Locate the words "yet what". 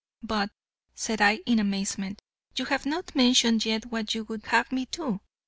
3.65-4.15